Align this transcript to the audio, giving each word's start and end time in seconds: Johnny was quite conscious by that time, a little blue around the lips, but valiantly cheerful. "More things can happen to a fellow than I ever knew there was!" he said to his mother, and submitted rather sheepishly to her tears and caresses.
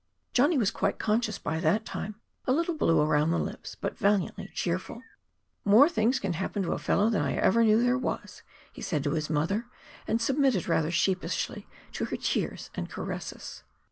Johnny 0.33 0.57
was 0.57 0.71
quite 0.71 0.97
conscious 0.97 1.37
by 1.37 1.59
that 1.59 1.85
time, 1.85 2.15
a 2.47 2.51
little 2.51 2.73
blue 2.73 2.99
around 3.01 3.29
the 3.29 3.37
lips, 3.37 3.75
but 3.79 3.99
valiantly 3.99 4.49
cheerful. 4.55 5.03
"More 5.63 5.87
things 5.87 6.19
can 6.19 6.33
happen 6.33 6.63
to 6.63 6.71
a 6.71 6.79
fellow 6.79 7.11
than 7.11 7.21
I 7.21 7.35
ever 7.35 7.63
knew 7.63 7.83
there 7.83 7.99
was!" 7.99 8.41
he 8.73 8.81
said 8.81 9.03
to 9.03 9.11
his 9.11 9.29
mother, 9.29 9.67
and 10.07 10.19
submitted 10.19 10.67
rather 10.67 10.89
sheepishly 10.89 11.67
to 11.91 12.05
her 12.05 12.17
tears 12.17 12.71
and 12.73 12.89
caresses. 12.89 13.61